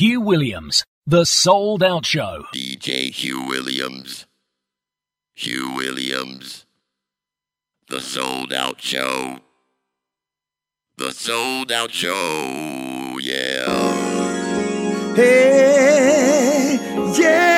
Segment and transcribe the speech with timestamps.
[0.00, 2.46] Hugh Williams, The Souled Out Show.
[2.54, 4.24] DJ Hugh Williams.
[5.34, 6.64] Hugh Williams.
[7.90, 9.40] The Souled Out Show.
[10.96, 13.18] The Souled Out Show.
[13.20, 13.66] Yeah.
[15.14, 16.78] Hey,
[17.18, 17.49] yeah,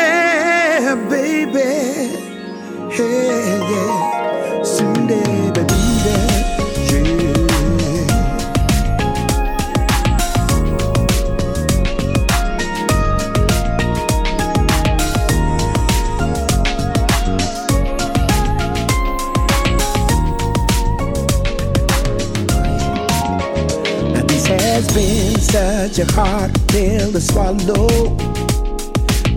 [25.52, 28.16] such a hard pill to swallow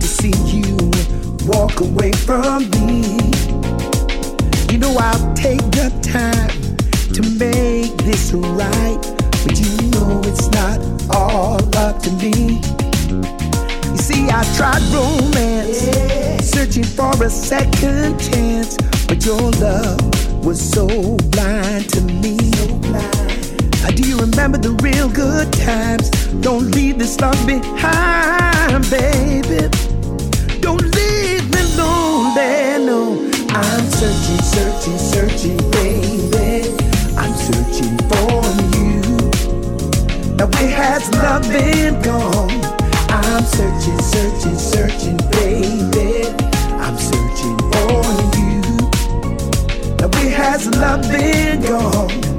[0.00, 0.74] see you
[1.44, 3.02] walk away from me.
[4.72, 6.48] You know I'll take the time
[7.12, 8.98] to make this right,
[9.44, 10.80] but you know it's not
[11.14, 12.62] all up to me.
[13.90, 15.80] You see, I tried romance,
[16.48, 20.86] searching for a second chance, but your love was so
[21.28, 22.38] blind to me.
[22.90, 23.25] Now, do
[24.18, 26.10] remember the real good times?
[26.40, 29.68] Don't leave this love behind, baby.
[30.60, 33.30] Don't leave me lonely, no.
[33.50, 36.74] I'm searching, searching, searching, baby.
[37.16, 38.42] I'm searching for
[38.76, 39.00] you.
[40.36, 42.50] Now where has love been gone?
[43.10, 46.28] I'm searching, searching, searching, baby.
[46.84, 47.92] I'm searching for
[48.36, 48.60] you.
[49.98, 52.35] Now where has love been gone?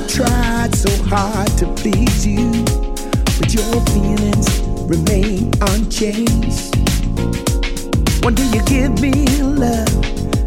[0.00, 2.50] I tried so hard to please you,
[3.38, 6.74] but your feelings remain unchanged.
[8.24, 9.92] One day you give me love,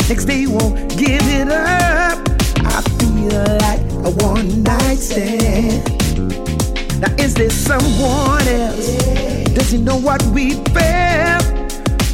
[0.09, 2.17] next day you won't give it up.
[2.65, 5.87] I feel like a one night stand.
[6.99, 8.97] Now is there someone else?
[9.53, 11.45] Does he know what we felt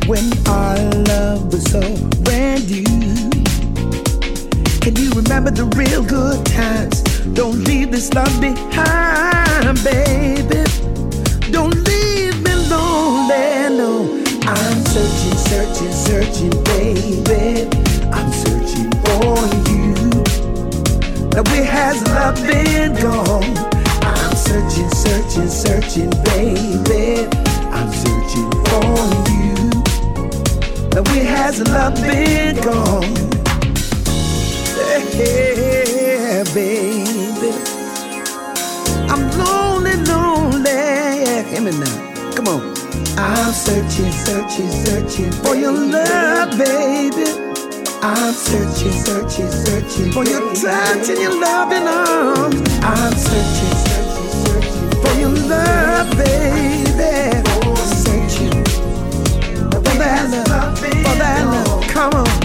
[0.07, 1.79] when our love was so
[2.23, 2.83] brand new?
[4.81, 7.08] Can you remember the real good times?
[7.33, 10.63] Don't leave this love behind, baby.
[11.51, 14.23] Don't leave me lonely, no.
[14.47, 17.67] I'm searching, searching, searching, baby.
[18.11, 19.35] I'm searching for
[19.69, 19.93] you.
[21.33, 23.57] Now where has love been gone?
[24.03, 27.27] I'm searching, searching, searching, baby.
[27.71, 28.91] I'm searching for
[29.31, 29.55] you.
[30.93, 33.29] Now where has love been gone?
[36.39, 37.51] Yeah, baby.
[39.11, 41.43] I'm lonely, lonely.
[41.49, 42.31] Hear me now.
[42.33, 42.61] Come on.
[43.17, 47.25] I'm searching, searching, searching for your love, baby.
[48.01, 52.61] I'm searching, searching, searching for your touch and your loving arms.
[52.83, 57.43] I'm searching, searching, searching for your love, baby.
[57.65, 58.63] Oh, searching
[59.71, 61.83] for that love, for that love.
[61.89, 62.38] Come on.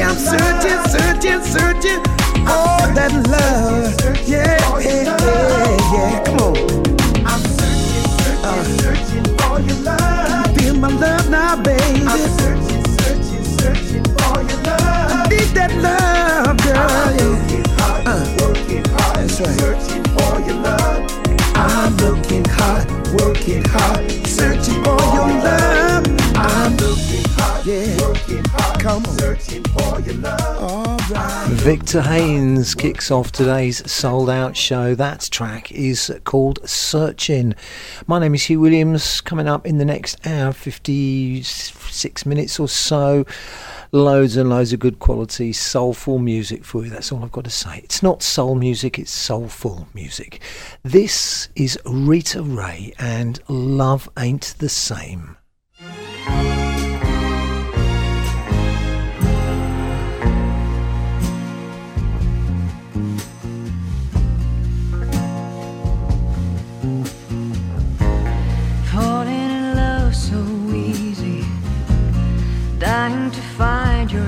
[0.00, 1.42] I'm searching, searching, searching.
[1.42, 2.02] See, I'm searching, searching, searching.
[2.48, 4.28] Oh, that love.
[4.28, 6.24] Yeah, yeah, yeah, yeah.
[6.24, 6.56] Come on.
[7.26, 8.64] I'm searching, searching, uh.
[8.80, 10.56] searching for your love.
[10.56, 12.04] Feel my love now, baby.
[12.06, 15.12] I'm searching, searching, searching for your love.
[15.12, 16.78] I need that love, girl.
[16.78, 18.36] I'm looking hard, uh.
[18.40, 19.60] working hard, That's right.
[19.60, 21.10] searching for your love.
[21.56, 25.81] I'm looking hard, working hard, searching for your love.
[28.82, 31.08] Come searching for your love.
[31.08, 31.48] Right.
[31.50, 34.96] Victor Haynes kicks off today's souled out show.
[34.96, 37.54] That track is called Searching.
[38.08, 39.20] My name is Hugh Williams.
[39.20, 43.24] Coming up in the next hour, 56 minutes or so,
[43.92, 46.90] loads and loads of good quality soulful music for you.
[46.90, 47.78] That's all I've got to say.
[47.84, 50.40] It's not soul music, it's soulful music.
[50.82, 55.36] This is Rita Ray and Love Ain't the Same.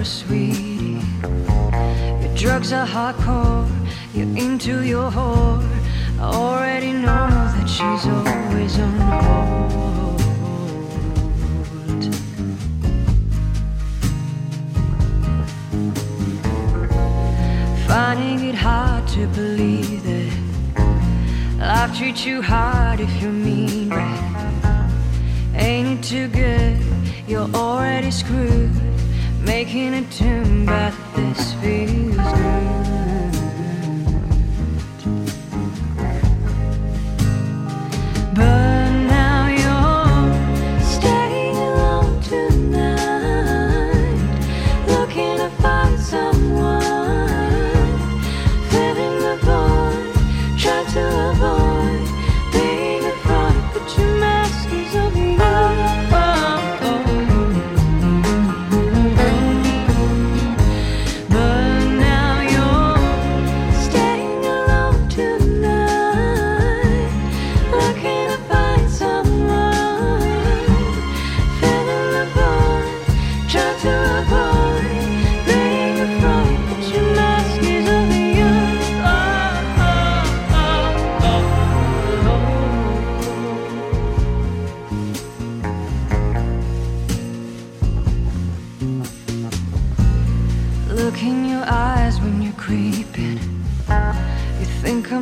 [0.04, 1.00] Your sweetie.
[2.20, 3.66] Your drugs are hardcore,
[4.12, 5.62] you're into your whore.
[6.20, 10.20] I already know that she's always on hold.
[17.88, 20.30] Finding it hard to believe that
[21.58, 23.90] life treats you hard if you're mean?
[25.54, 26.78] Ain't it too good?
[27.26, 28.84] You're already screwed.
[29.44, 33.03] Making a tune, but this feels good.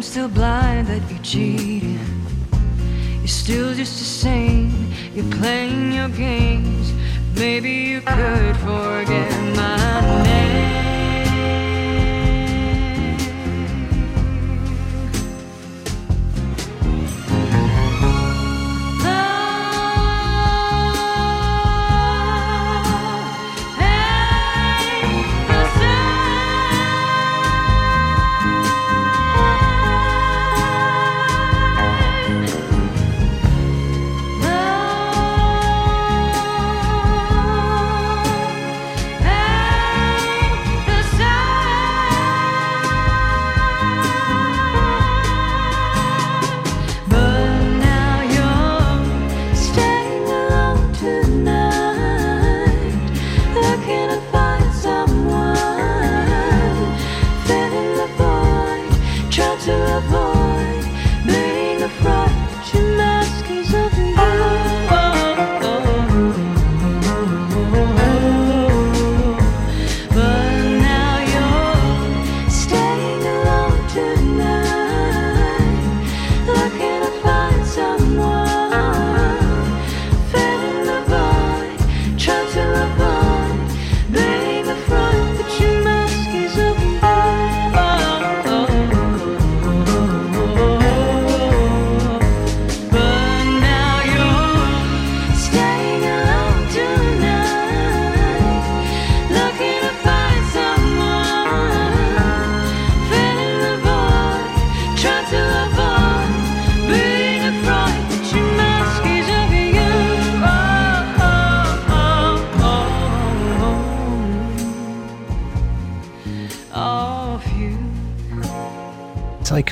[0.02, 2.00] I'm still blind that you're cheating.
[3.20, 4.92] You're still just the same.
[5.14, 6.92] You're playing your games.
[7.36, 10.41] Maybe you could forget my name.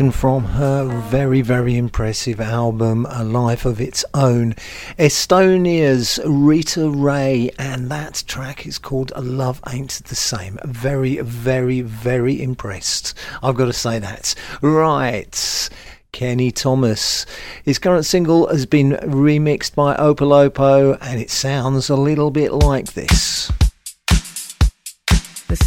[0.01, 4.55] Taken from her very, very impressive album, A Life of Its Own.
[4.99, 10.59] Estonia's Rita Ray, and that track is called Love Ain't the Same.
[10.65, 13.13] Very, very, very impressed.
[13.43, 14.35] I've got to say that.
[14.63, 15.69] Right.
[16.13, 17.27] Kenny Thomas.
[17.63, 22.95] His current single has been remixed by Opolopo, and it sounds a little bit like
[22.95, 23.53] this.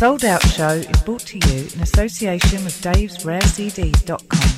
[0.03, 4.52] Souled Out Show is brought to you in association with davesrarecds.com.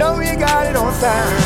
[0.00, 1.39] know you got it on time.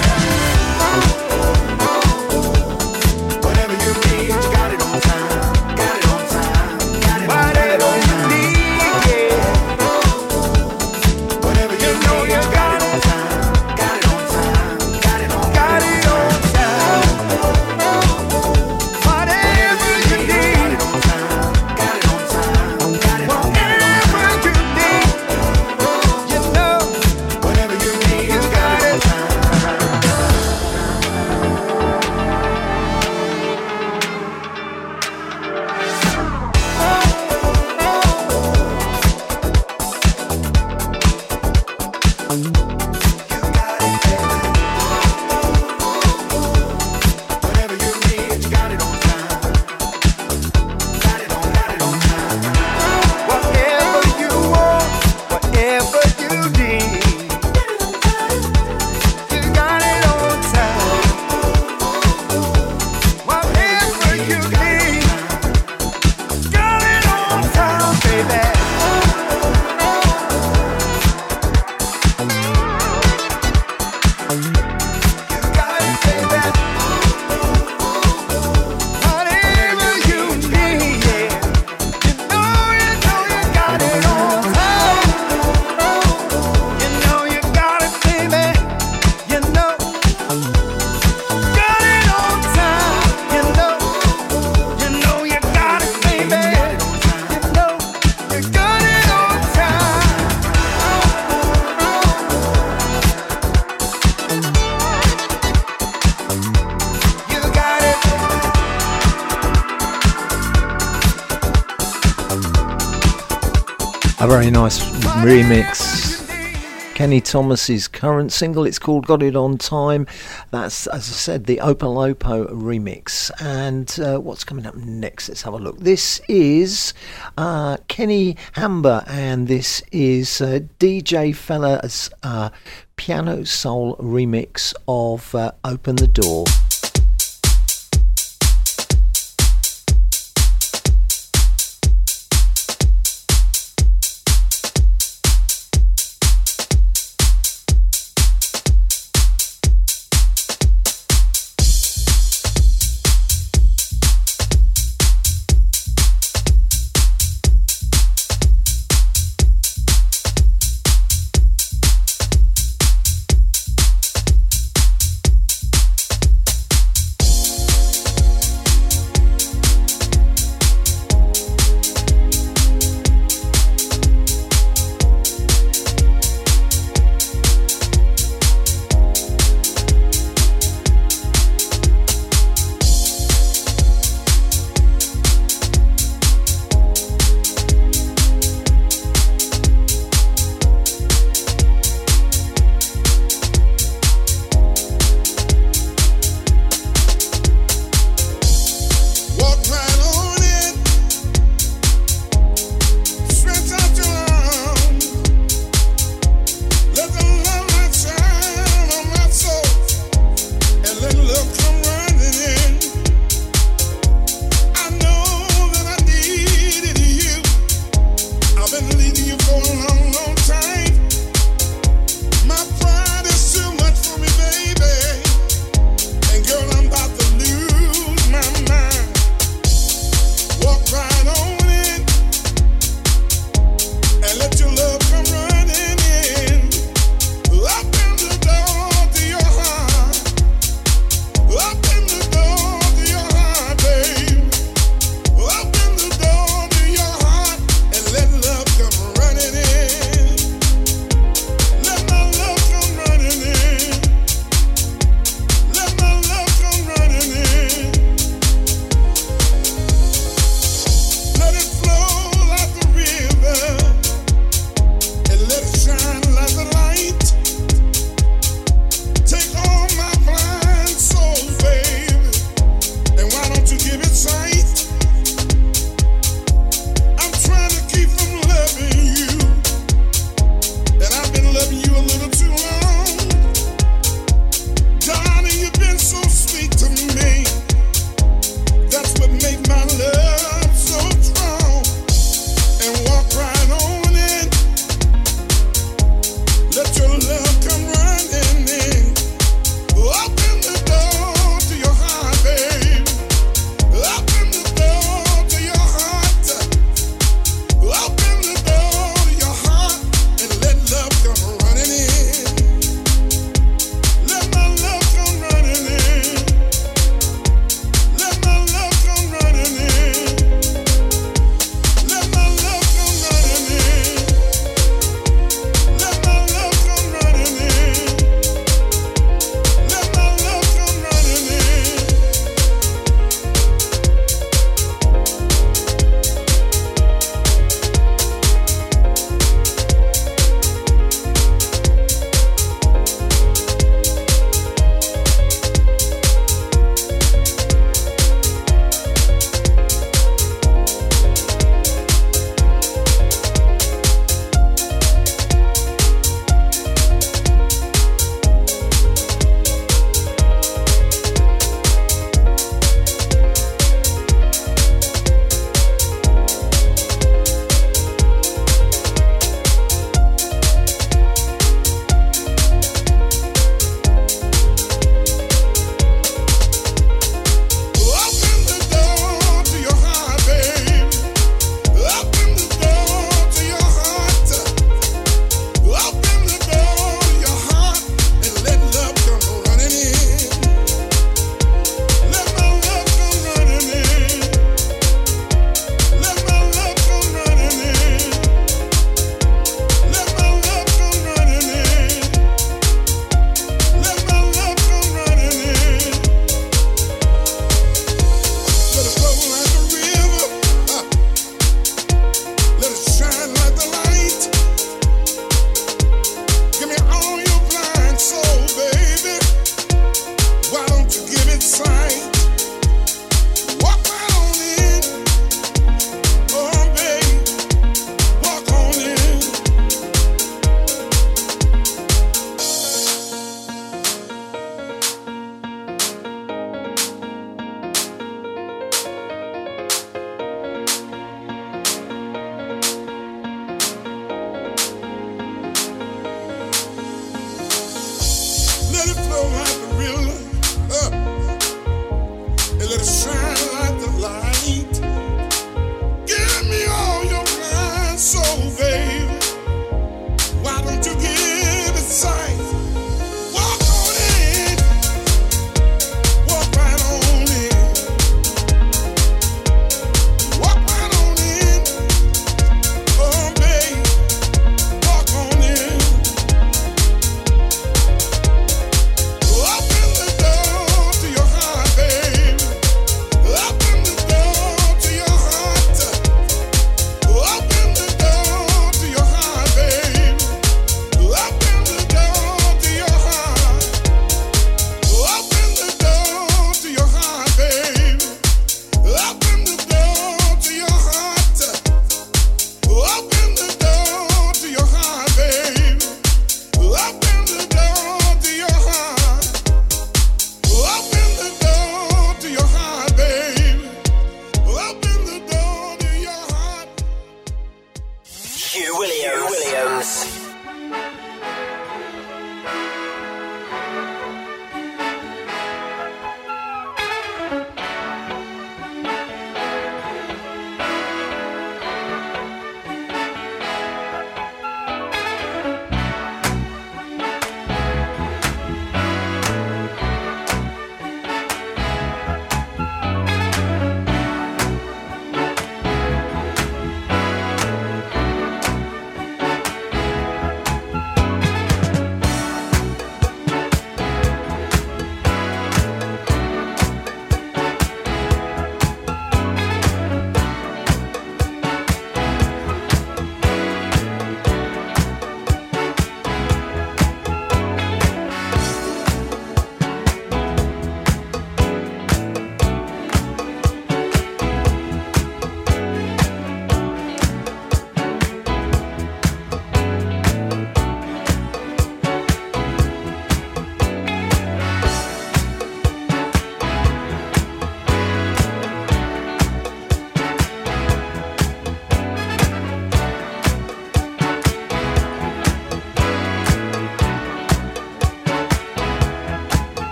[117.15, 120.05] Kenny Thomas's current single, it's called Got It On Time.
[120.51, 123.31] That's, as I said, the Opolopo remix.
[123.41, 125.29] And uh, what's coming up next?
[125.29, 125.79] Let's have a look.
[125.79, 126.93] This is
[127.39, 132.51] uh, Kenny Hamber, and this is uh, DJ Fella's uh,
[132.97, 136.47] piano soul remix of uh, Open the Door.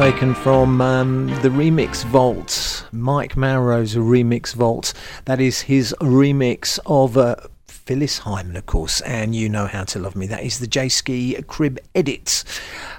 [0.00, 4.94] Taken from um, the remix vault, Mike Maurro's remix vault.
[5.26, 7.36] That is his remix of uh,
[7.66, 10.26] Phyllis Hyman, of course, and You Know How to Love Me.
[10.26, 12.44] That is the J Ski Crib edit.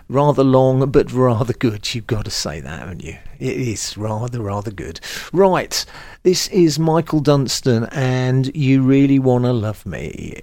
[0.10, 1.96] Rather long, but rather good.
[1.96, 3.18] You've got to say that, haven't you?
[3.40, 5.00] It is rather, rather good.
[5.34, 5.84] Right,
[6.22, 10.40] this is Michael Dunston, and You Really Wanna Love Me.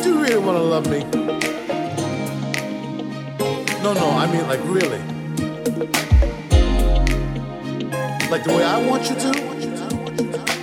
[0.00, 1.39] Do you really wanna love me?
[3.82, 4.98] No, no, I mean like really.
[8.30, 10.59] Like the way I want you to?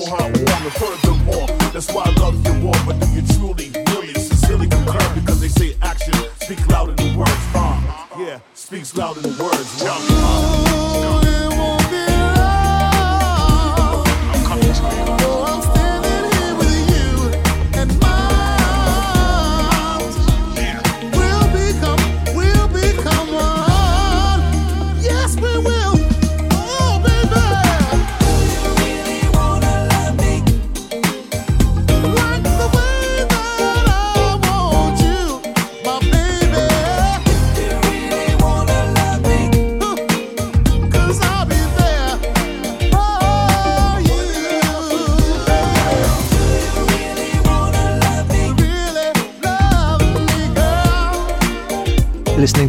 [0.00, 1.46] awful hot warm and furthermore.
[1.72, 5.14] That's why I love you more, but do you truly, really, sincerely concur?
[5.14, 7.32] Because they say action speaks louder than words.
[7.54, 9.82] Uh, yeah, speaks louder than words.
[9.82, 10.69] Uh.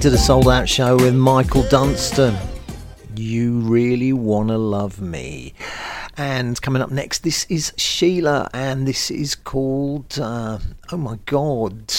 [0.02, 2.36] To the Souled Out Show with Michael Dunston.
[3.16, 5.54] You really wanna love me.
[6.18, 10.58] And coming up next, this is Sheila, and this is called uh,
[10.92, 11.94] Oh my God.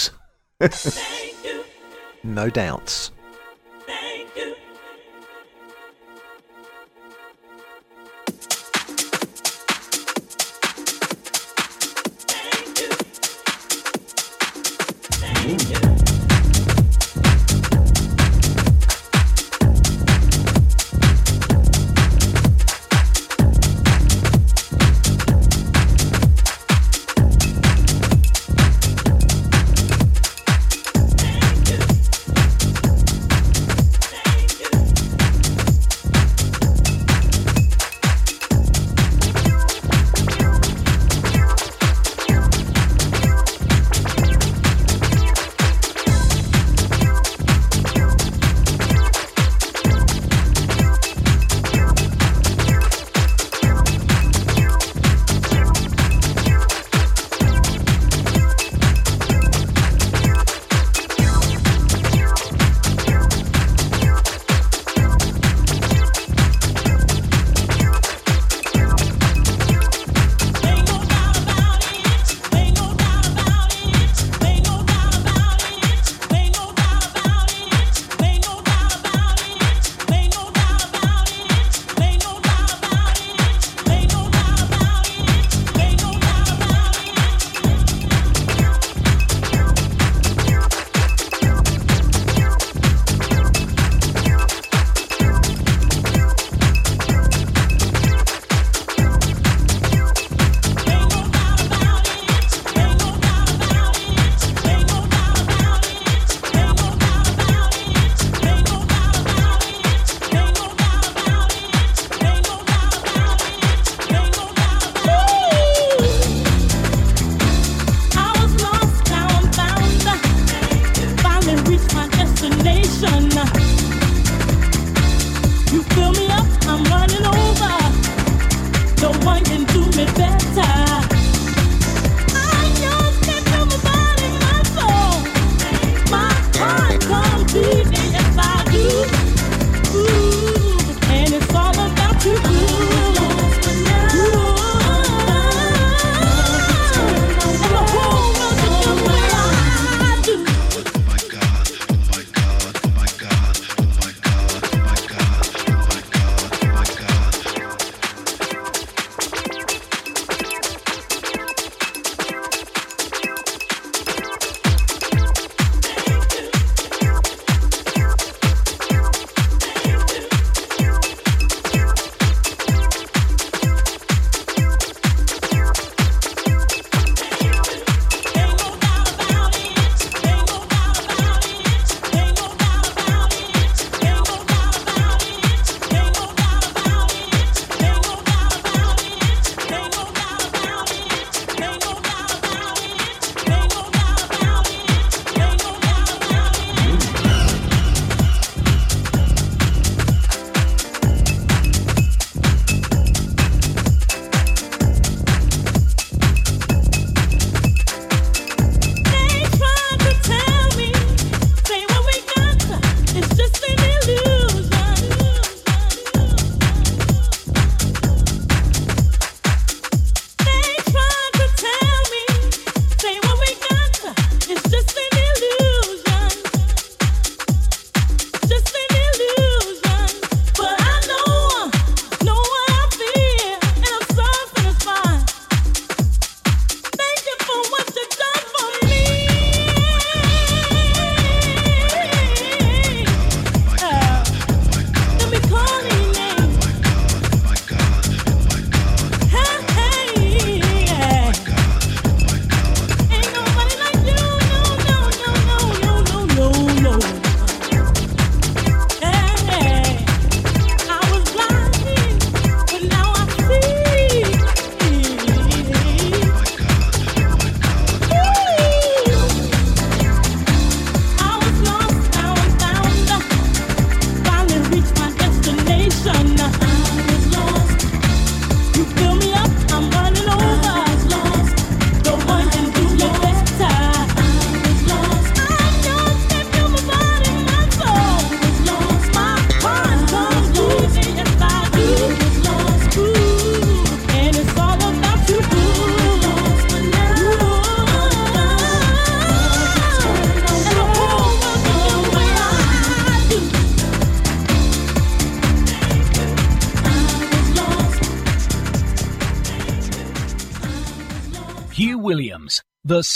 [2.24, 3.12] no doubts.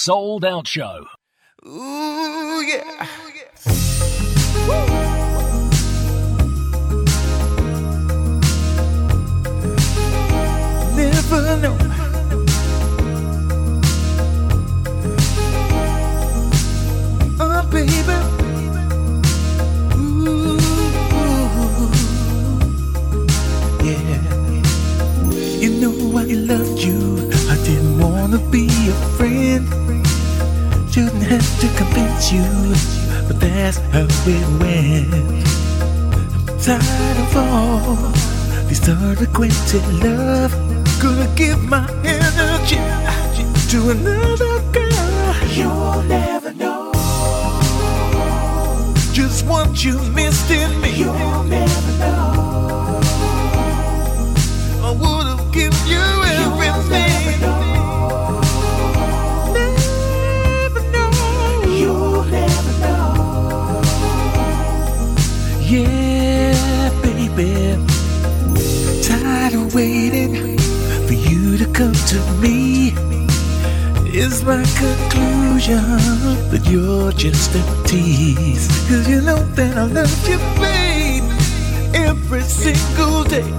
[0.06, 1.15] Souled Out Show.
[39.16, 40.52] Unrequited love.
[41.00, 42.76] Gonna give my energy
[43.70, 45.34] to another girl.
[45.50, 46.92] You'll never know
[49.12, 50.90] just what you missed in me.
[50.96, 51.85] You'll never
[72.16, 72.94] to me.
[74.06, 75.82] Is my conclusion,
[76.50, 78.66] but you're just a tease.
[78.88, 81.28] Cause you know that I love you, babe,
[81.94, 83.50] every single day.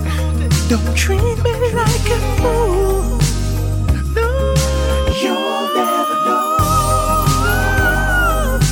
[0.69, 3.19] Don't treat me like a fool.
[4.17, 4.29] No,
[5.21, 6.49] you'll never know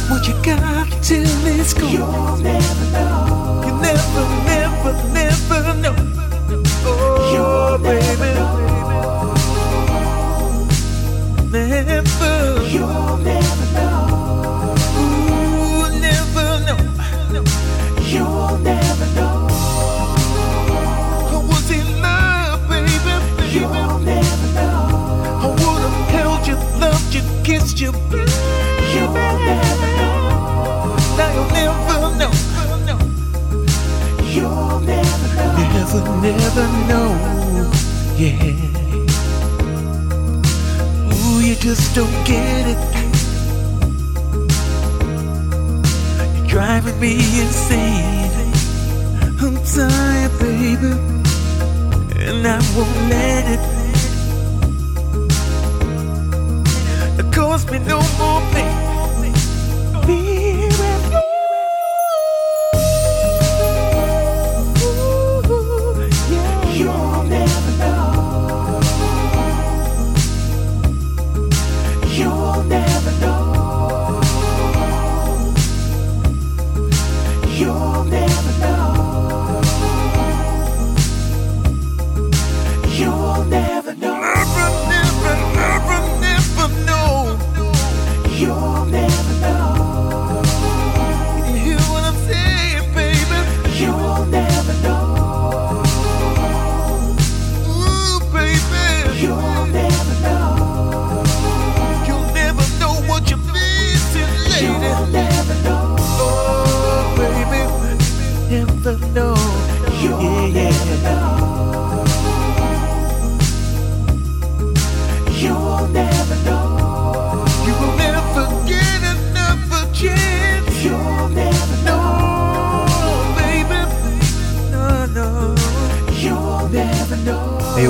[0.09, 1.91] what you got till it's gone.
[1.91, 3.61] You'll never know.
[3.65, 5.95] You never, never, never know.
[6.87, 8.33] Oh, you'll baby.
[8.33, 8.64] Never.
[35.95, 37.11] could never know.
[38.17, 38.51] Yeah.
[41.13, 42.79] Ooh, you just don't get it.
[46.35, 48.53] You're driving me insane.
[49.41, 50.93] I'm tired, baby,
[52.27, 53.63] and I won't let it.
[57.19, 58.95] It cause me no more pain.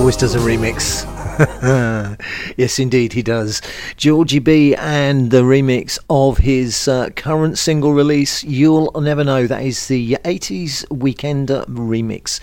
[0.06, 1.04] always does a remix.
[2.58, 3.60] yes, indeed, he does.
[3.98, 9.48] Georgie B and the remix of his uh, current single release, You'll Never Know.
[9.48, 12.40] That is the 80s Weekender remix.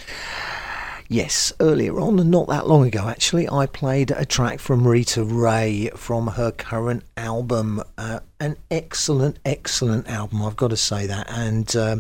[1.12, 5.90] Yes, earlier on, not that long ago actually, I played a track from Rita Ray
[5.94, 7.82] from her current album.
[7.98, 11.28] Uh, an excellent, excellent album, I've got to say that.
[11.28, 11.96] And uh,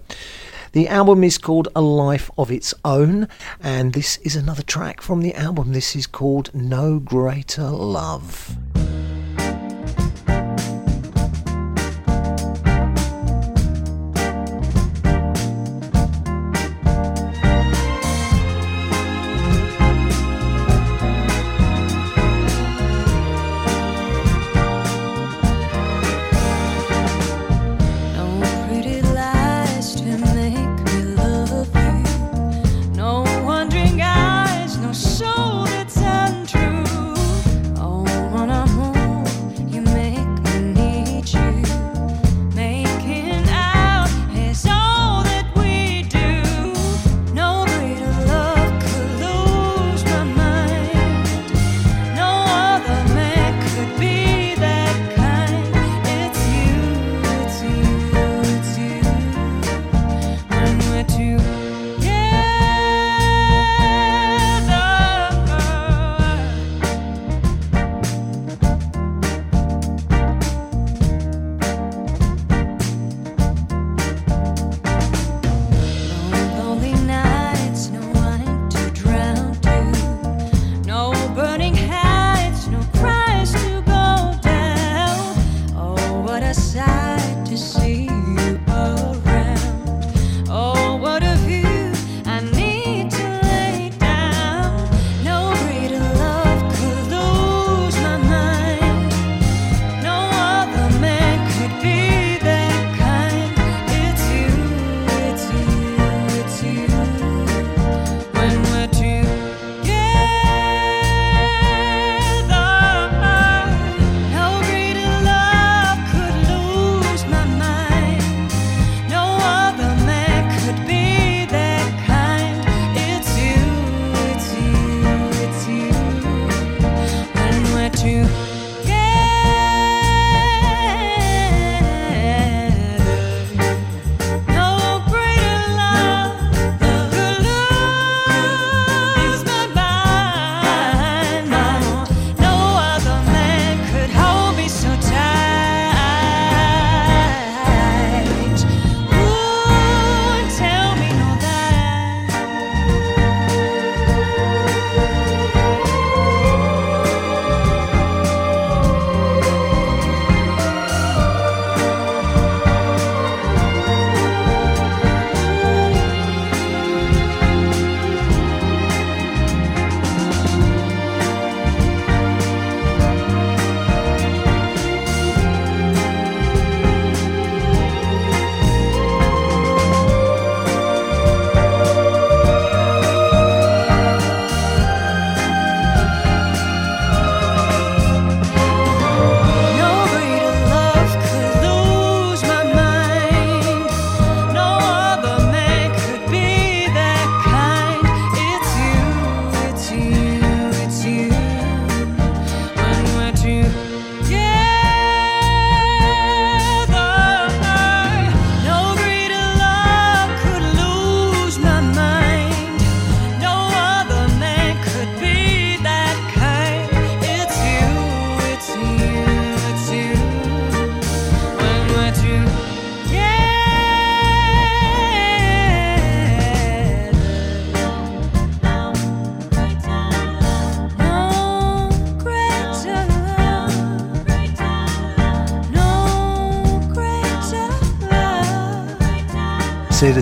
[0.72, 3.28] the album is called A Life of Its Own,
[3.60, 5.72] and this is another track from the album.
[5.72, 8.56] This is called No Greater Love.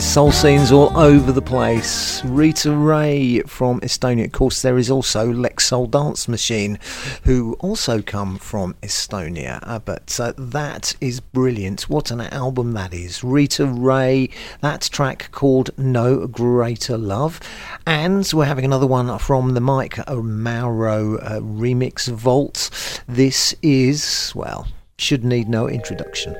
[0.00, 2.24] It, soul scenes all over the place.
[2.24, 4.24] Rita Ray from Estonia.
[4.24, 6.78] Of course, there is also Lex Soul Dance Machine,
[7.24, 9.58] who also come from Estonia.
[9.62, 11.90] Uh, but uh, that is brilliant.
[11.90, 13.22] What an album that is.
[13.22, 14.30] Rita Ray,
[14.62, 17.38] that track called No Greater Love.
[17.86, 23.02] And we're having another one from the Mike Maurro uh, remix vault.
[23.06, 26.36] This is, well, should need no introduction.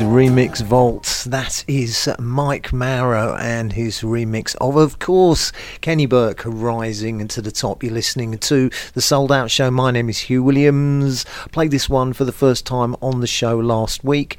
[0.00, 1.24] Remix vault.
[1.26, 7.52] That is Mike Maurro and his remix of, of course, Keni Burke rising to the
[7.52, 7.82] top.
[7.82, 9.70] You're listening to the Souled Out Show.
[9.70, 11.24] My name is Hugh Williams.
[11.52, 14.38] Played this one for the first time on the show last week.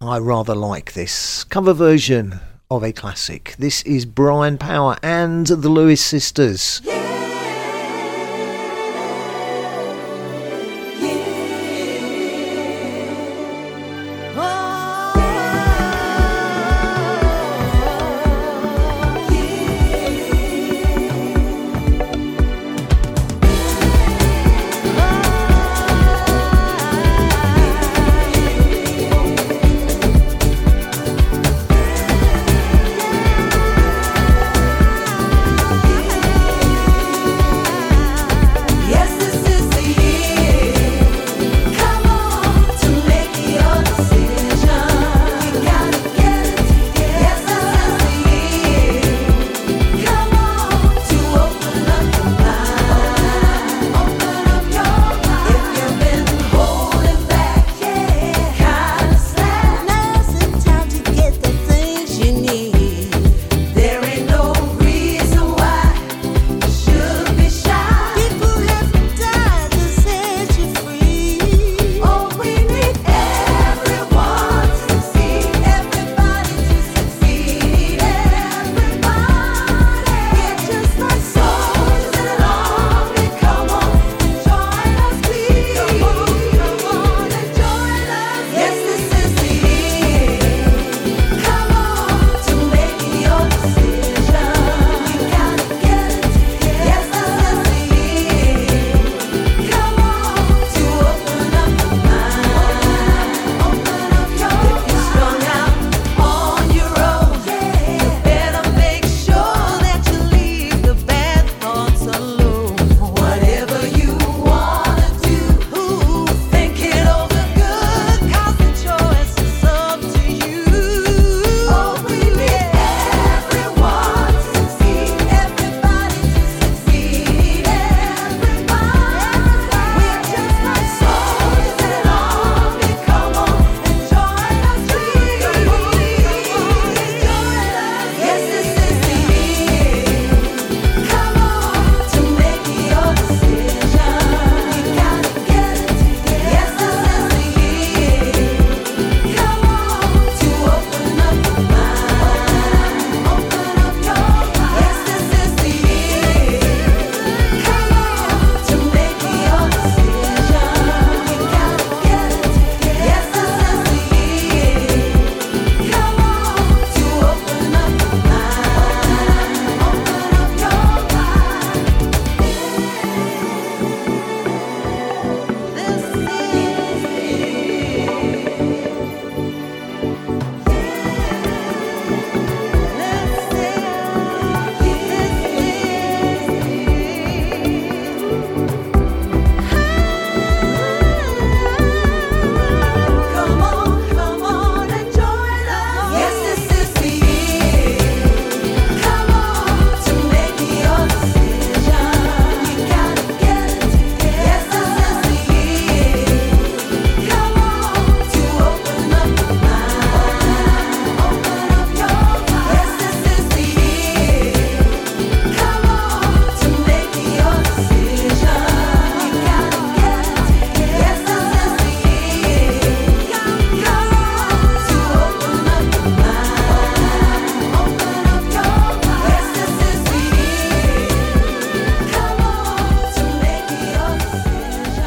[0.00, 2.40] I rather like this cover version
[2.70, 3.54] of a classic.
[3.58, 6.80] This is Brian Power and the Lewis Sisters.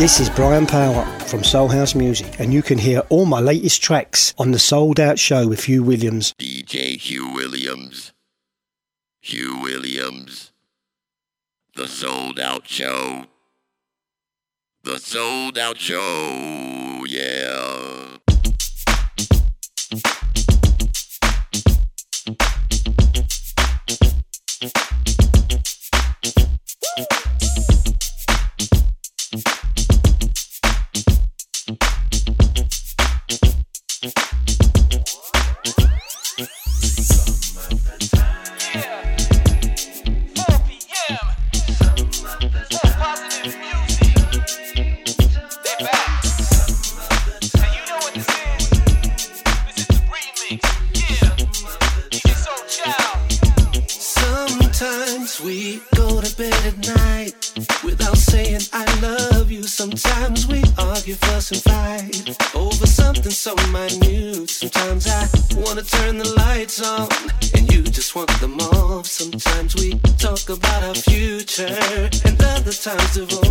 [0.07, 3.81] This is Brian Power from Soul House Music, and you can hear all my latest
[3.81, 6.33] tracks on the Souled Out Show with Hugh Williams.
[6.39, 8.13] DJ Hugh Williams.
[9.19, 10.53] Hugh Williams.
[11.75, 13.25] The Souled Out Show.
[14.83, 17.03] The Souled Out Show.
[17.05, 17.76] Yeah.
[66.81, 67.07] On
[67.55, 69.05] and you just want them off.
[69.05, 71.65] Sometimes we talk about our future
[72.25, 73.46] and other times divorce.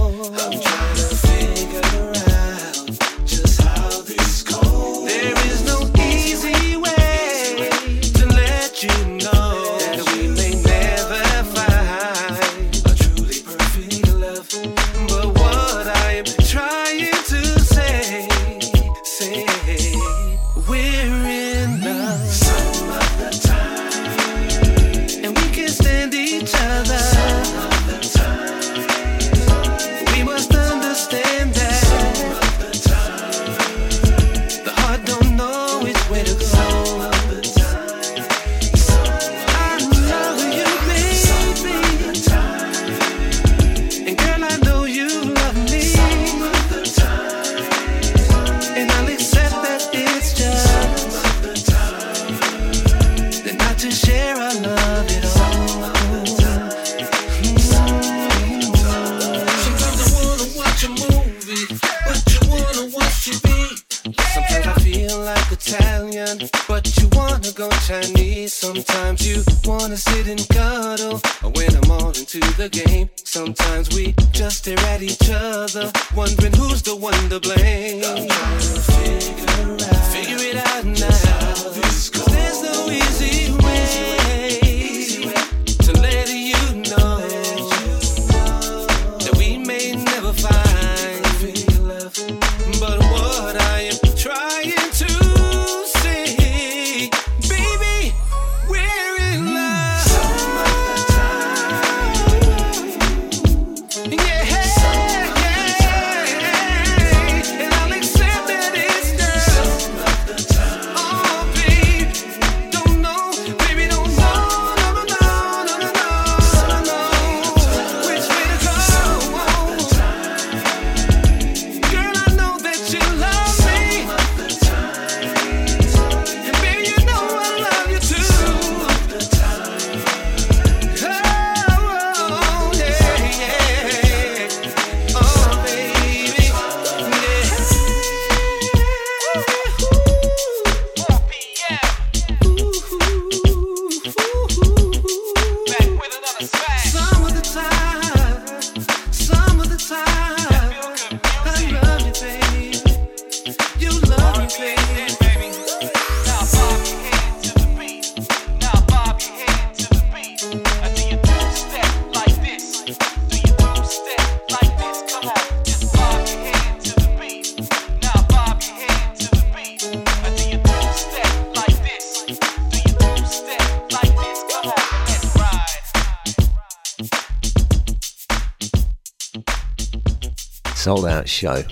[181.27, 181.62] Show.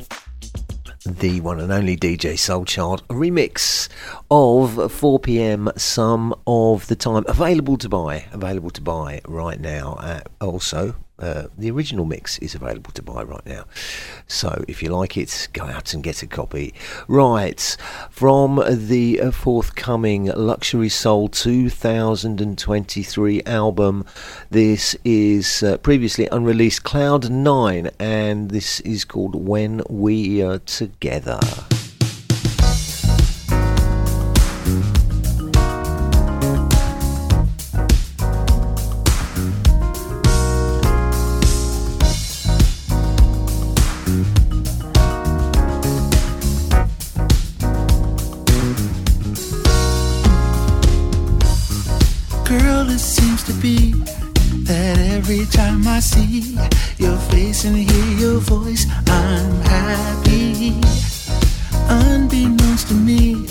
[1.06, 3.88] The one and only DJ Soulchild remix
[4.30, 7.24] of 4 pm some of the time.
[7.28, 8.24] Available to buy.
[8.32, 9.96] Available to buy right now.
[10.00, 13.64] Uh, also, uh, the original mix is available to buy right now.
[14.26, 16.74] So if you like it, go out and get a copy.
[17.06, 17.76] Right,
[18.10, 24.06] from the uh, forthcoming Luxury Soul 2023 album,
[24.50, 31.40] this is uh, previously unreleased Kloud 9, and this is called When We Are Together.
[56.04, 56.58] See
[56.98, 60.74] your face and hear your voice, I'm happy.
[61.88, 63.46] Unbeknownst to me,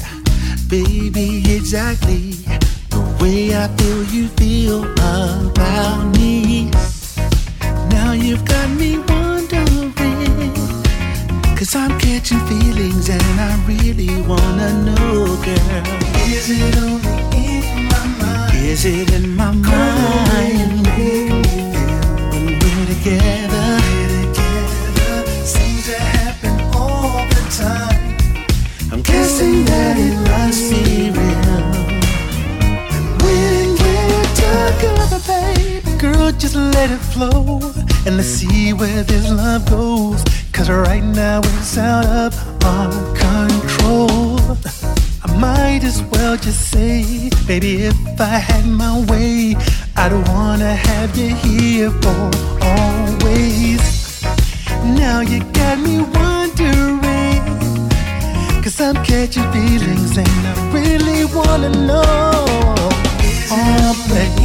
[0.70, 2.34] baby, exactly
[2.94, 6.70] the way I feel you feel about me.
[7.90, 10.54] Now you've got me wondering,
[11.58, 15.84] cause I'm catching feelings and I really wanna know, girl.
[16.30, 18.58] Is it only in my mind?
[18.58, 21.33] Is it in my mind?
[23.04, 23.80] When together,
[25.44, 28.16] seems happen all the time.
[28.94, 31.64] I'm guessing that it must be real.
[33.20, 37.60] When we're together, baby, girl, just let it flow
[38.06, 40.24] and let's see where this love goes.
[40.54, 44.40] Cause right now it's out of our control.
[45.26, 49.56] I might as well just say, baby, if I had my way,
[49.96, 52.32] I'd wanna have you here for
[52.62, 54.24] always.
[54.84, 57.42] Now you got me wondering,
[58.64, 62.46] cause I'm catching feelings and I really wanna know.
[63.56, 64.43] Oh, baby,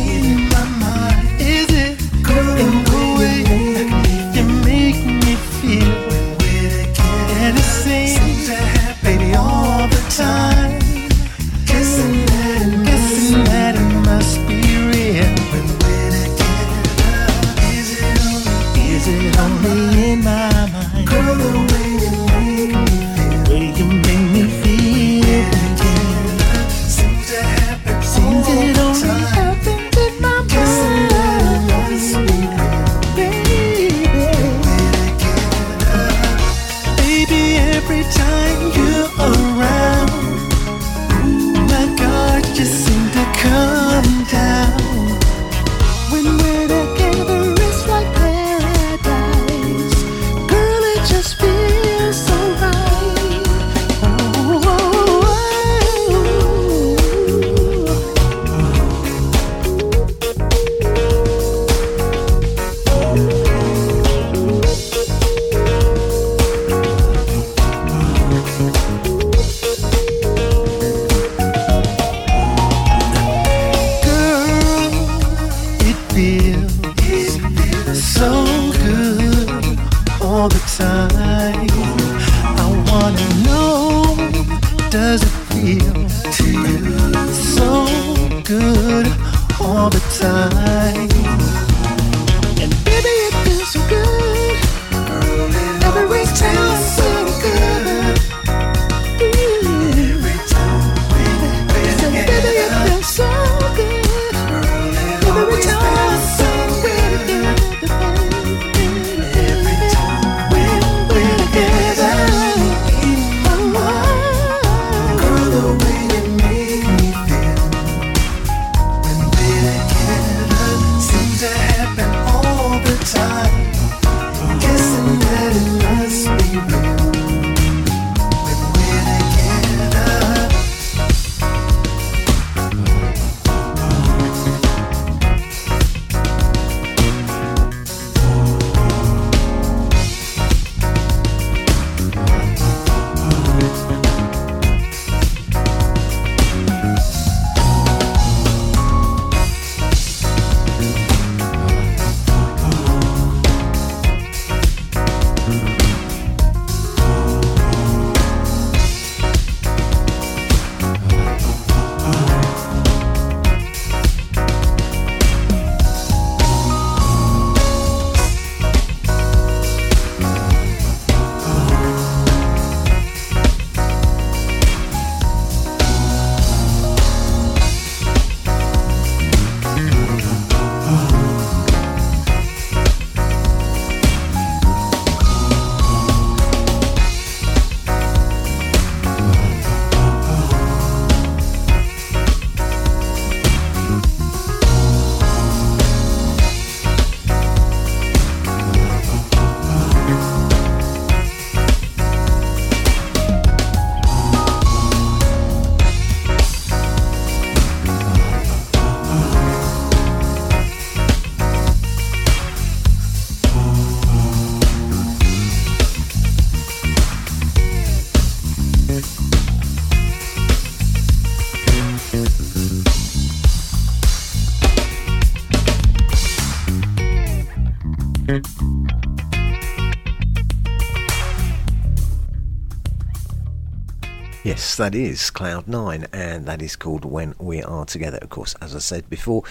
[234.78, 238.18] that is Kloud Nine, and that is called When We Are Together.
[238.22, 239.42] Of course, as I said before,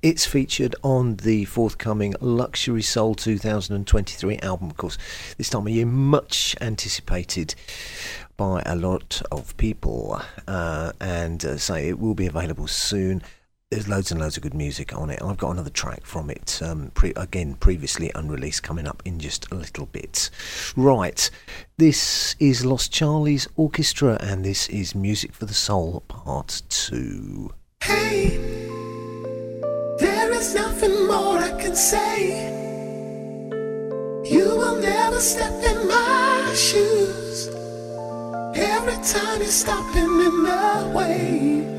[0.00, 4.70] it's featured on the forthcoming Luxury Soul 2023 album.
[4.70, 4.96] Of course,
[5.36, 7.54] this time of year, much anticipated
[8.38, 13.22] by a lot of people, uh, and uh, so it will be available soon
[13.72, 15.22] there's loads and loads of good music on it.
[15.22, 19.50] I've got another track from it, um, pre- again, previously unreleased, coming up in just
[19.50, 20.28] a little bit.
[20.76, 21.30] Right,
[21.78, 27.50] this is Los Charlys Orchestra, and this is Music for the Soul, Part 2.
[27.82, 28.36] Hey,
[29.98, 32.50] there is nothing more I can say.
[34.30, 37.48] You will never step in my shoes.
[38.54, 41.72] Every time you're stopping in my way.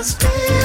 [0.00, 0.59] Cause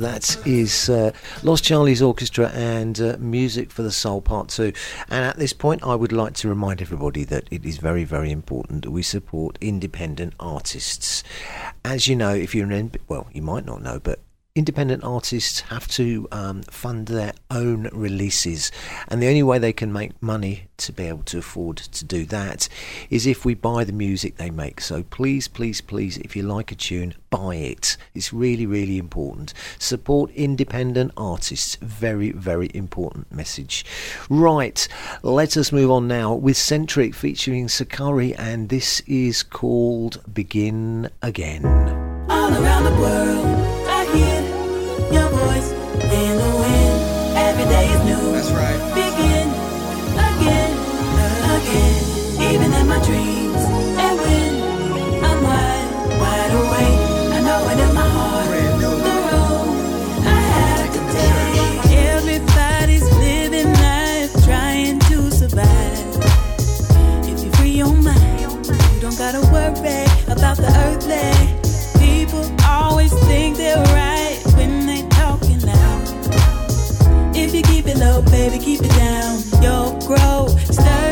[0.00, 1.12] That is uh,
[1.42, 4.72] Los Charlys Orchestra and uh, Music for the Soul Part 2.
[5.10, 8.30] And at this point, I would like to remind everybody that it is very, very
[8.30, 11.22] important that we support independent artists.
[11.84, 14.20] As you know, if you're an, well, you might not know, but
[14.60, 18.70] independent artists have to um, fund their own releases,
[19.08, 22.26] and the only way they can make money to be able to afford to do
[22.26, 22.68] that
[23.08, 24.82] is if we buy the music they make.
[24.82, 27.96] So please, please, please, if you like a tune, buy it.
[28.14, 29.54] It's really, really important.
[29.78, 31.76] Support independent artists.
[31.76, 33.86] Very, very important message.
[34.28, 34.86] Right,
[35.22, 41.64] let us move on now with Centric featuring Sakari, and this is called Begin Again.
[42.28, 43.79] All around the world,
[45.46, 45.70] voice
[46.20, 46.96] in the wind.
[47.48, 48.24] Every day is new.
[48.36, 48.78] That's right.
[48.94, 49.46] Begin
[50.28, 50.72] again,
[51.56, 51.96] again.
[52.50, 53.62] Even in my dreams,
[54.04, 54.52] and when
[55.28, 55.88] I'm wide,
[56.22, 57.00] wide awake,
[57.36, 58.48] I know it in my heart.
[58.84, 58.90] The
[59.28, 59.68] road
[60.26, 61.90] I have to take.
[62.16, 66.08] Everybody's living life trying to survive.
[67.30, 70.04] If you free your mind, you don't gotta worry
[70.34, 71.30] about the earthly.
[72.04, 73.99] People always think they're right
[77.90, 79.40] keep it low, baby, keep it down.
[79.62, 81.09] You'll grow sturdy.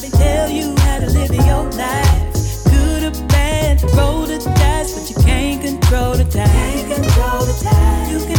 [0.00, 2.64] Nobody tell you how to live your life.
[2.64, 6.46] Good or bad, roll the dice, but you can't control the tide.
[6.48, 7.58] Can't control the.
[8.12, 8.37] You can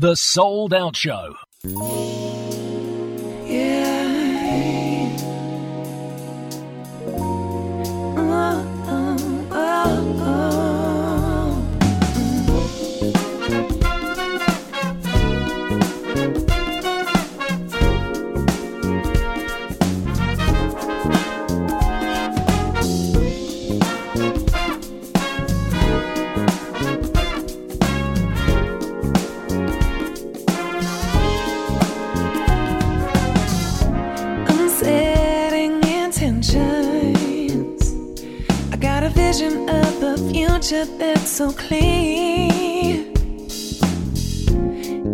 [0.00, 1.34] The Souled Out Show.
[40.68, 43.12] picture that's so clean.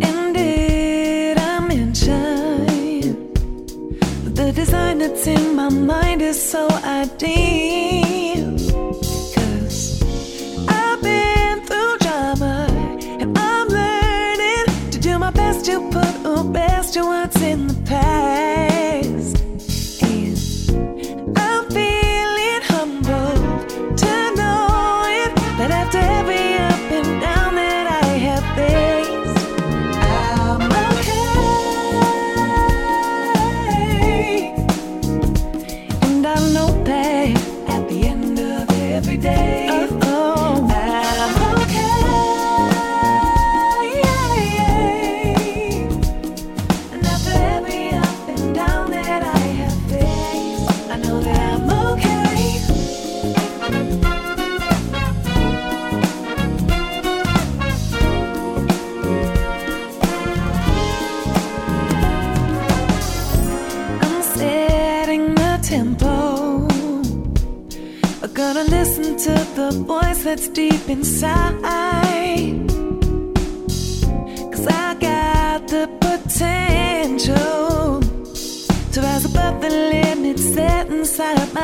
[0.01, 3.29] And did I mention
[4.33, 8.04] the design that's in my mind is so ideal?
[70.37, 71.61] It's deep inside.
[74.51, 78.01] Cause I got the potential
[78.91, 81.54] to rise above the limits set inside.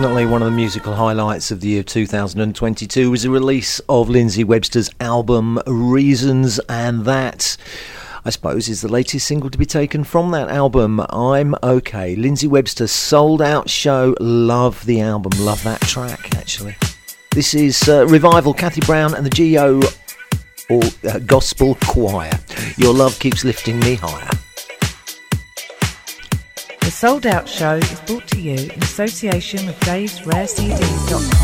[0.00, 4.44] Definitely one of the musical highlights of the year 2022 was the release of Lindsey
[4.44, 7.58] Webster's album Reasons, and that,
[8.24, 11.04] I suppose, is the latest single to be taken from that album.
[11.10, 12.16] I'm okay.
[12.16, 14.16] Lindsay Webster souled out show.
[14.20, 16.78] Love the album, love that track, actually.
[17.32, 19.82] This is uh, Revival, Kathy Brown, and the Geo
[20.70, 22.32] or uh, Gospel Choir.
[22.78, 24.29] Your love keeps lifting me higher.
[27.00, 31.40] Souled Out Show is brought to you in association with Dave's Rare CDs.com.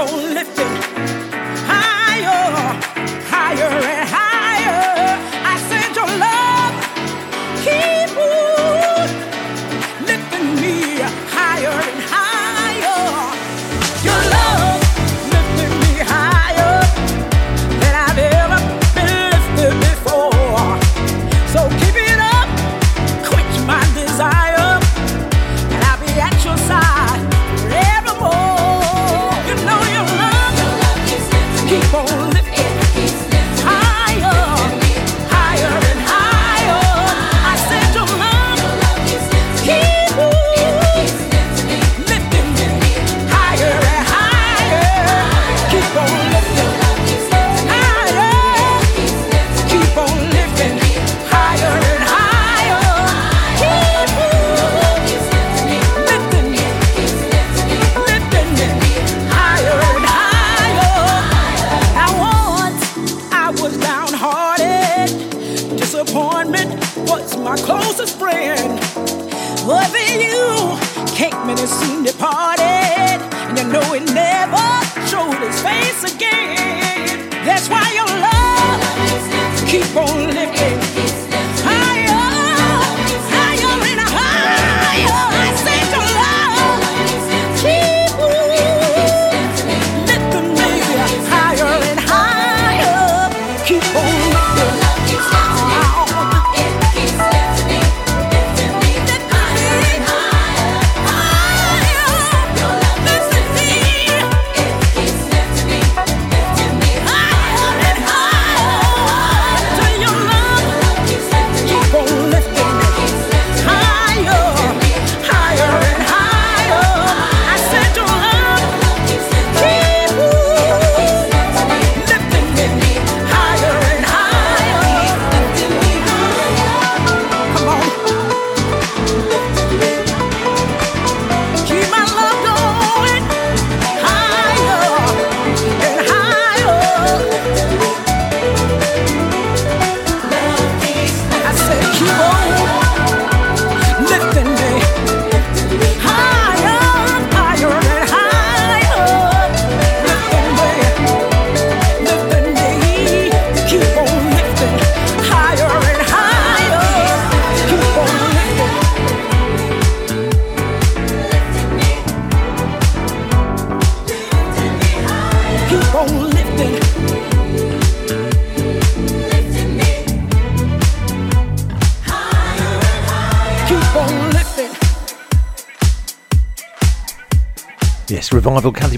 [0.00, 0.79] keep on lifting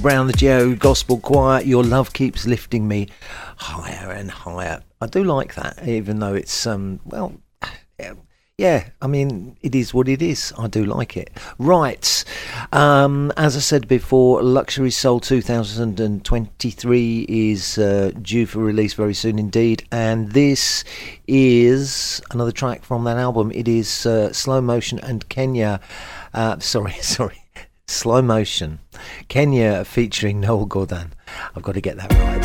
[0.03, 1.63] Brown, the Geo Gospel Choir.
[1.63, 3.07] Your love keeps lifting me
[3.57, 4.83] higher and higher.
[5.01, 7.35] I do like that, even though it's um well,
[8.59, 8.89] yeah.
[9.01, 10.53] I mean, it is what it is.
[10.59, 11.31] I do like it.
[11.57, 12.25] Right,
[12.73, 19.39] um, as I said before, Luxury Soul 2023 is uh, due for release very soon
[19.39, 20.83] indeed, and this
[21.29, 23.53] is another track from that album.
[23.55, 25.81] It is uh, Slow Motion and Kenya.
[26.35, 27.39] Uh, sorry, sorry.
[27.87, 28.81] Slow Motion.
[29.33, 31.13] Kenya featuring Noel Gourdin.
[31.57, 32.37] I've got to get that right.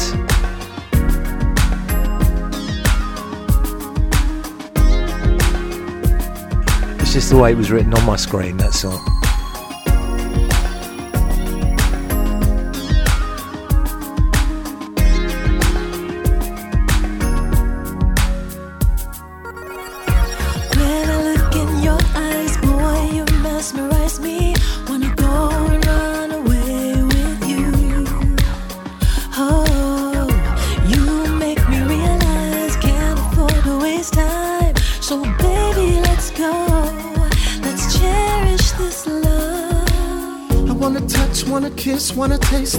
[7.01, 9.16] It's just the way it was written on my screen, that's all.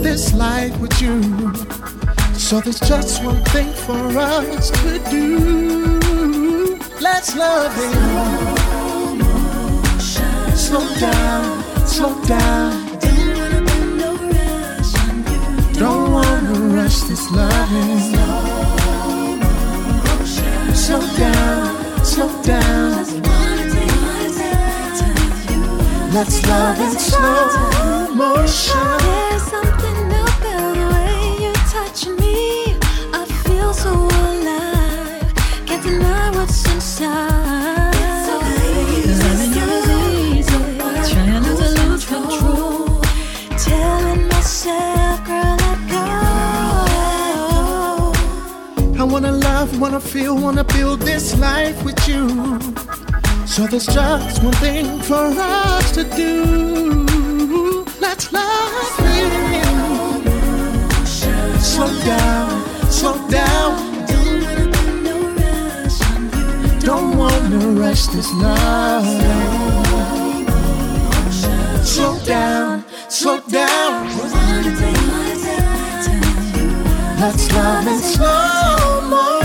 [0.09, 1.21] This life with you.
[2.33, 6.79] So there's just one thing for us to do.
[6.99, 7.93] Let's love it.
[10.67, 11.45] Slow down,
[11.87, 12.71] slow down.
[15.75, 18.01] Don't wanna rush this loving.
[20.85, 23.05] Slow down, slow down.
[26.15, 29.48] Let's love in slow motion.
[49.21, 52.29] Wanna love, wanna feel, wanna build this life with you.
[53.47, 57.85] So there's just one thing for us to do.
[58.01, 58.69] Let's love
[59.17, 59.31] you.
[61.61, 62.48] Slow down,
[66.89, 69.05] Don't wanna rush this love.
[71.85, 74.07] Slow down, slow down.
[77.21, 79.38] Let's love in slow motion.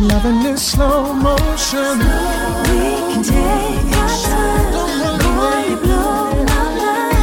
[0.00, 1.98] I'm loving this slow motion.
[1.98, 2.04] We
[3.12, 4.72] can take our time.
[5.20, 7.20] Boy, you blow my.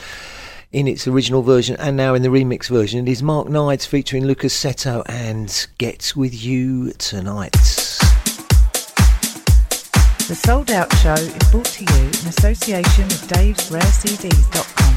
[0.72, 3.08] in its original version and now in the remix version.
[3.08, 7.54] It is Mark Knights featuring Lukas Setto and Get With You Tonight.
[10.28, 14.97] The Souled Out Show is brought to you in association with davesrarecds.com.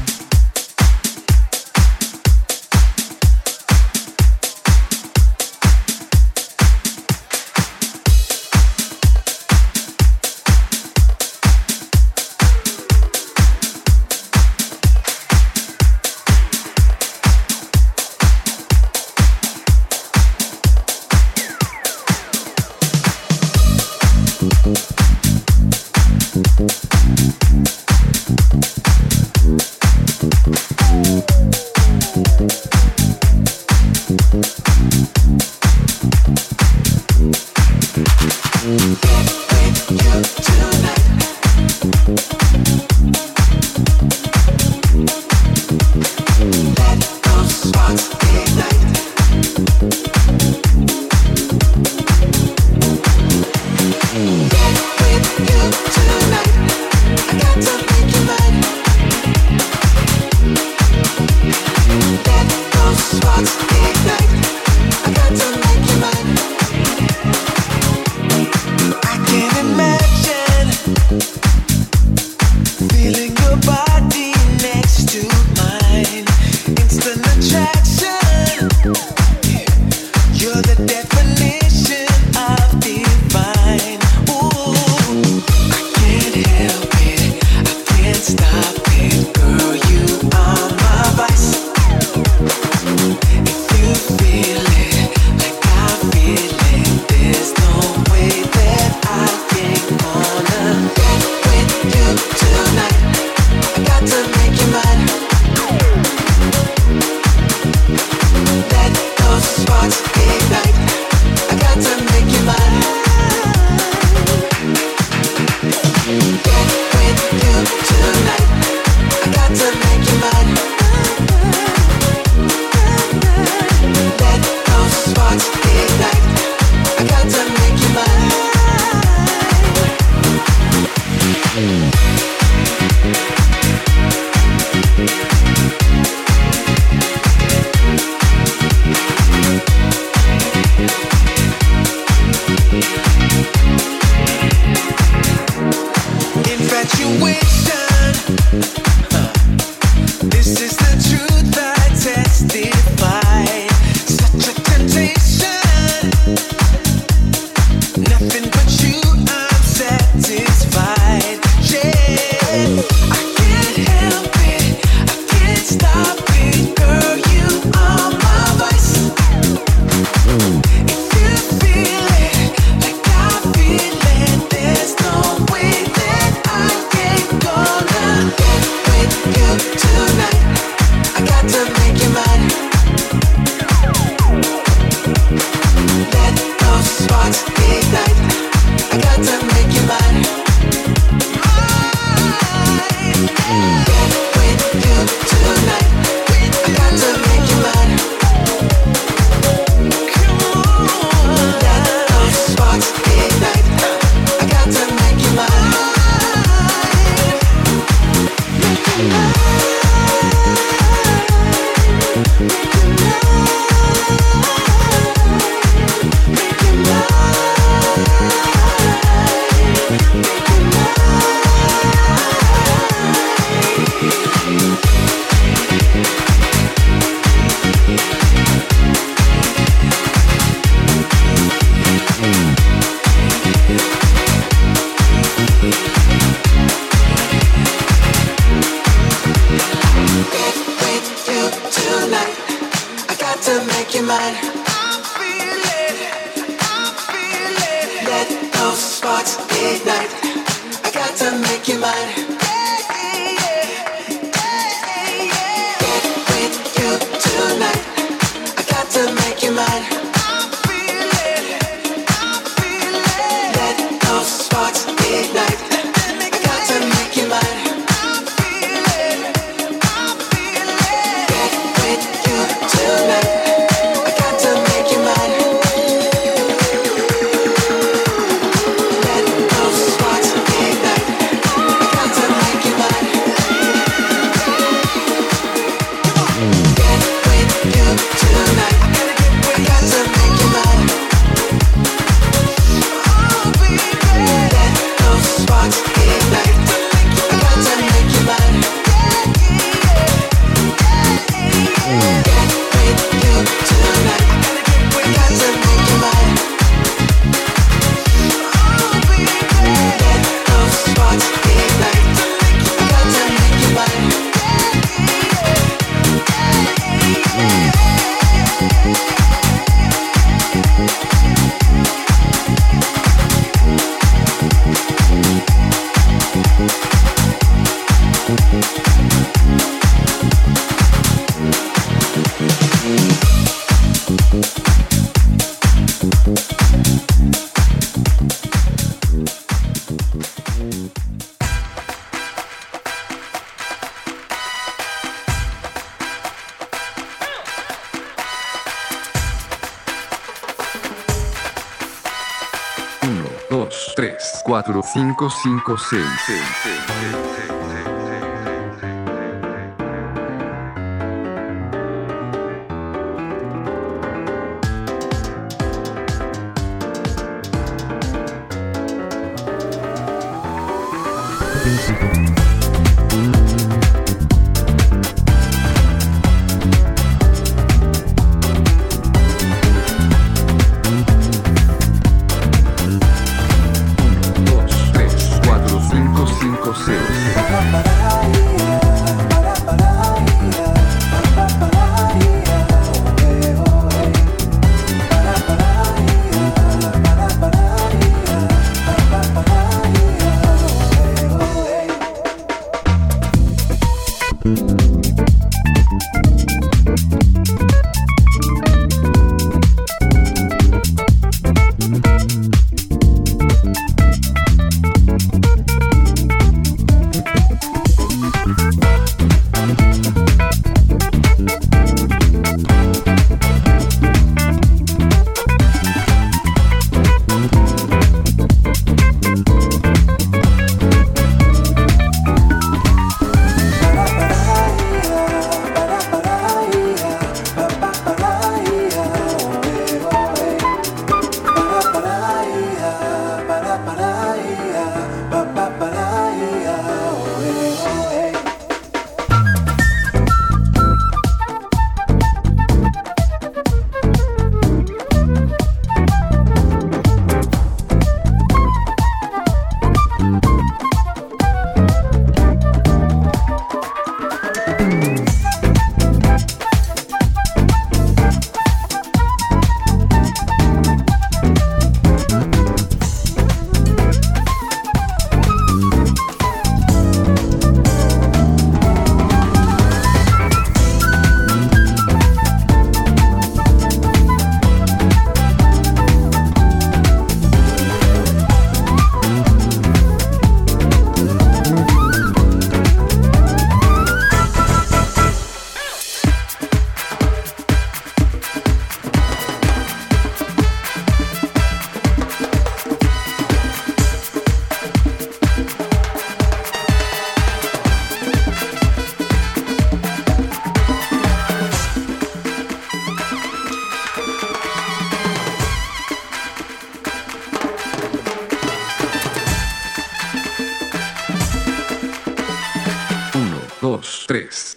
[354.93, 355.15] 4,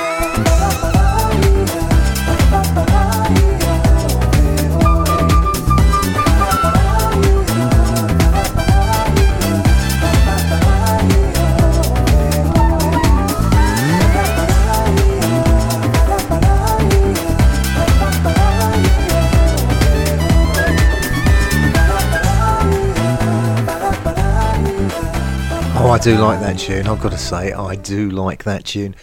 [26.04, 26.88] Do like that tune.
[26.88, 28.96] I've got to say, I do like that tune.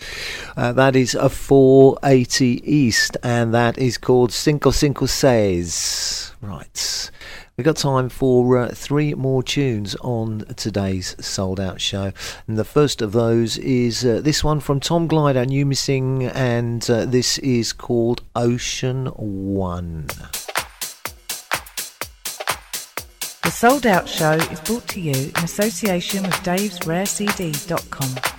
[0.57, 6.35] Uh, that is a Four80East, and that is called Cinco Cinco Seis.
[6.43, 7.11] Right.
[7.57, 12.13] We've got time for uh, three more tunes on today's souled out show.
[12.49, 16.91] And the first of those is uh, this one from Tom Glider, New Missing, and
[16.91, 20.09] uh, this is called Ocean One.
[23.59, 28.38] Souled Out Show is brought to you in association with davesrarecd.com.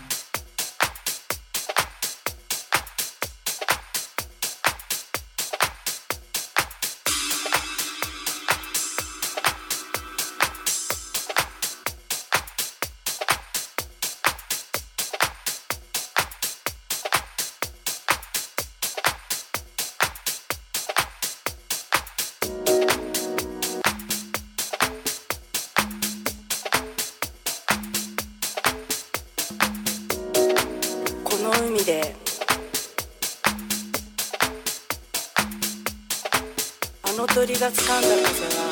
[37.60, 38.72] が掴んだ風は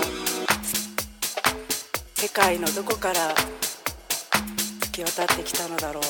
[2.16, 3.36] 世界のどこから
[4.80, 6.04] 突き渡ってきたのだろう。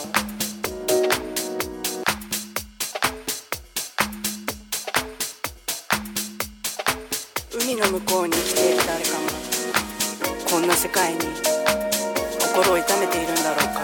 [7.59, 9.25] 海の向こうに生きている誰かも
[10.51, 11.19] こんな世界に
[12.39, 13.81] 心を痛めているんだろうか。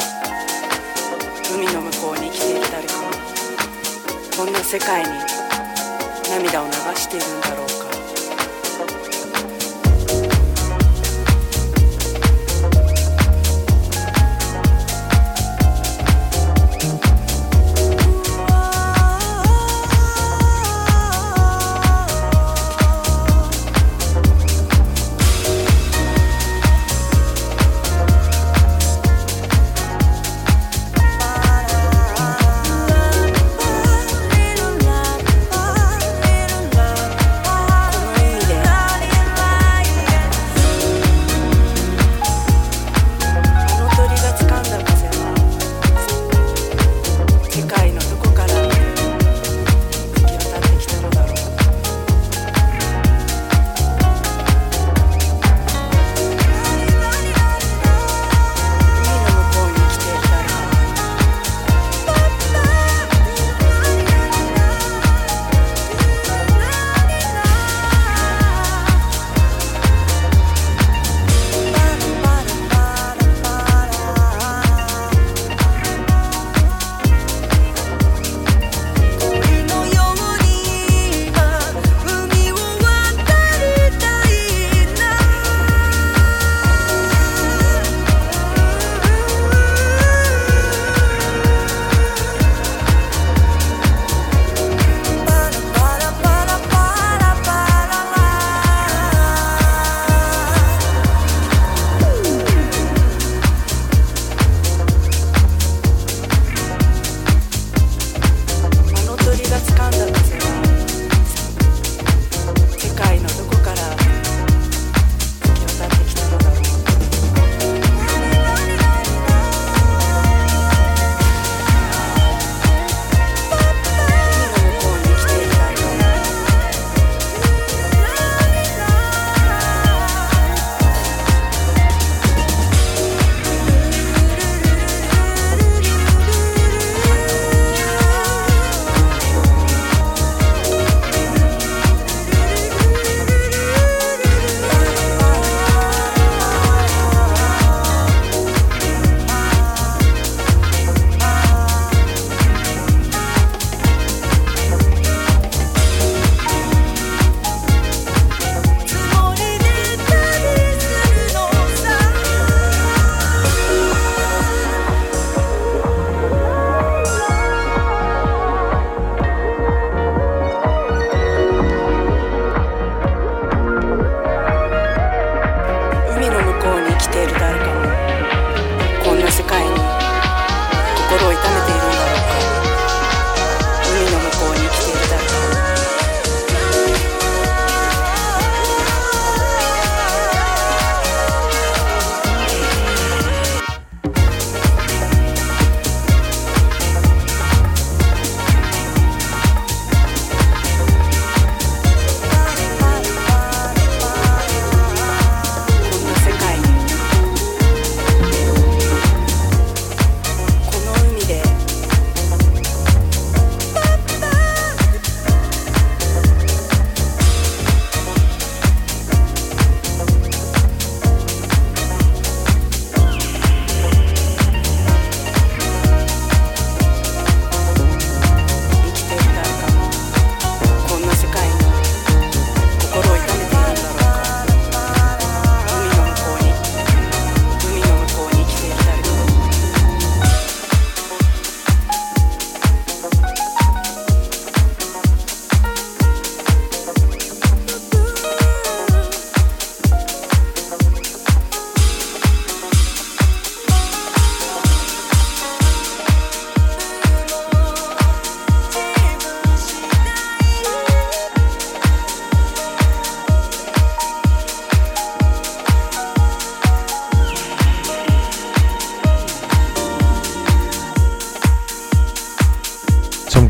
[1.51, 3.09] 海の向こうに生きている誰かも
[4.37, 5.09] こんな世界に
[6.29, 7.62] 涙を流しているんだろうか「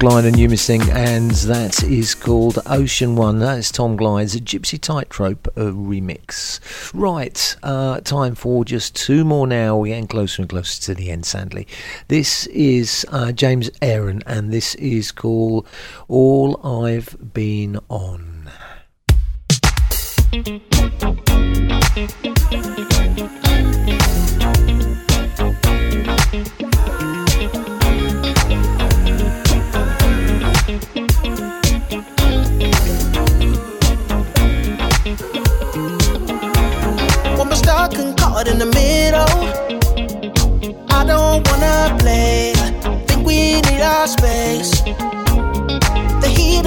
[0.04, 3.40] Glide and Umising, and that is called Ocean One.
[3.40, 6.60] That is Tom Glide's Gypsy Tightrope uh, remix.
[6.94, 9.78] Right, uh, time for just two more now.
[9.78, 11.70] We're getting closer and closer to the end, sadly.
[12.10, 15.66] This is uh, James Aaron, and this is called
[16.10, 18.52] All I've Been On.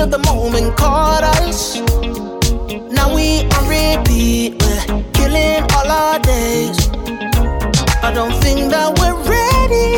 [0.06, 1.80] Of the moment caught us.
[2.92, 6.78] Now we on repeat, we're killing all our days.
[8.02, 9.90] I don't think that we're ready.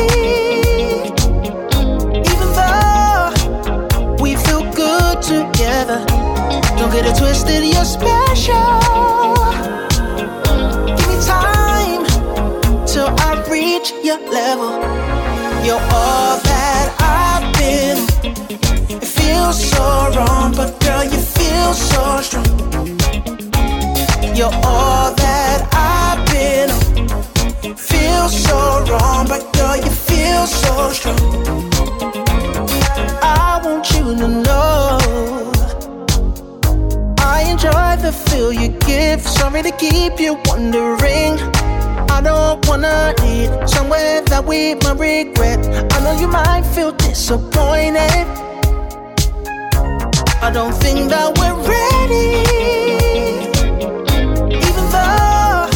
[2.31, 6.03] Even though we feel good together.
[6.77, 8.79] Don't get it twisted, you're special.
[10.97, 12.03] Give me time
[12.87, 14.71] till I reach your level.
[15.65, 18.68] You're all that I've been.
[19.49, 22.45] It feels so wrong, but girl, you feel so strong.
[24.35, 26.69] You're all that I've been.
[26.69, 27.75] on.
[27.75, 31.17] Feel so wrong, but girl, you feel so strong.
[33.23, 34.99] I want you to know.
[37.17, 39.21] I enjoy the feel you give.
[39.27, 41.39] Sorry to keep you wondering.
[42.07, 45.65] I don't wanna lead somewhere that we might regret.
[45.91, 48.48] I know you might feel disappointed.
[50.41, 52.39] I don't think that we're ready.
[54.55, 55.67] Even though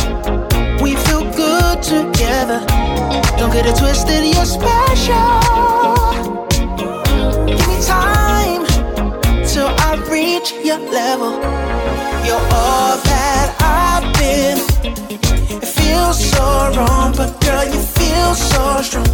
[0.81, 2.60] we feel good together.
[3.38, 5.40] Don't get it twisted, you're special.
[7.45, 8.65] Give me time
[9.45, 11.34] till I reach your level.
[12.26, 14.60] You're all that I've been.
[15.61, 19.06] It feels so wrong, but girl, you feel so strong.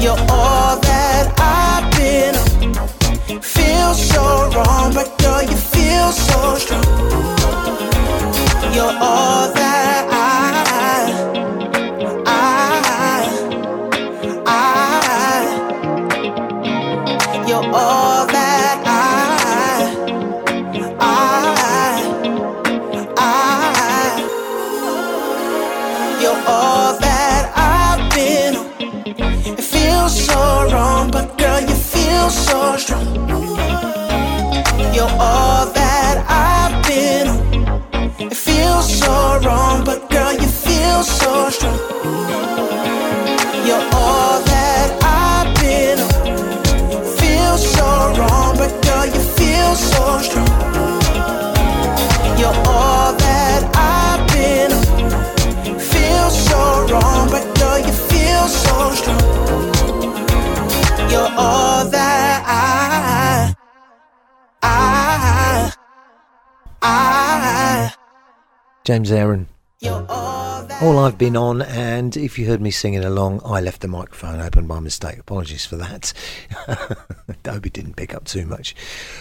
[0.00, 2.97] You're all that I've been.
[3.28, 6.82] Feel so wrong, but girl, you feel so strong.
[8.72, 11.12] You're all that I,
[12.24, 13.28] I,
[14.46, 14.64] I.
[17.46, 18.07] You're all
[68.88, 69.46] James Aaron.
[70.80, 74.40] All I've been on, and if you heard me singing along, I left the microphone
[74.40, 75.18] open by mistake.
[75.18, 76.12] Apologies for that.
[77.48, 78.76] Hope it didn't pick up too much.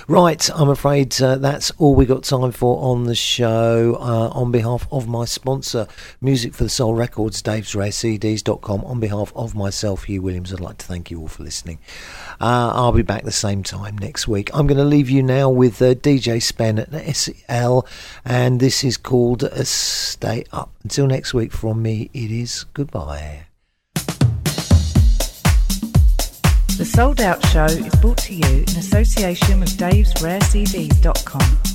[0.07, 3.97] Right, I'm afraid uh, that's all we got time for on the show.
[3.99, 5.87] Uh, on behalf of my sponsor,
[6.21, 10.85] Music for the Soul Records, davesrarecds.com, on behalf of myself, Hugh Williams, I'd like to
[10.85, 11.79] thank you all for listening.
[12.39, 14.51] Uh, I'll be back the same time next week.
[14.53, 17.87] I'm going to leave you now with uh, DJ Spen at SEL,
[18.23, 20.69] and this is called uh, Stay Up.
[20.83, 23.47] Until next week, from me, it is goodbye.
[26.77, 31.66] The Souled Out Show is brought to you in association with davesrarecds.com.